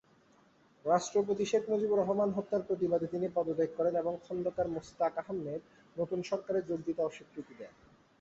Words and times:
রাষ্ট্রপতি 0.85 1.43
শেখ 1.45 1.63
মুজিবুর 1.69 1.99
রহমান 1.99 2.29
হত্যার 2.31 2.65
প্রতিবাদে 2.67 3.07
তিনি 3.07 3.27
পদত্যাগ 3.35 3.69
করেন 3.77 3.93
এবং 3.95 4.13
খোন্দকার 4.25 4.67
মোশতাক 4.67 5.13
আহমদের 5.17 5.59
নতুন 5.95 6.19
সরকারে 6.29 6.59
যোগ 6.69 6.79
দিতে 6.87 7.01
অস্বীকৃতি 7.03 7.53
দেন। 7.59 7.73